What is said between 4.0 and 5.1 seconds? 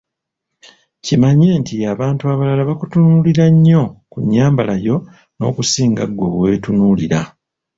ku nnyambala yo